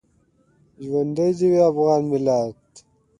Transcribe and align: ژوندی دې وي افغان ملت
ژوندی 0.85 1.29
دې 1.37 1.47
وي 1.51 1.61
افغان 1.71 2.01
ملت 2.11 2.61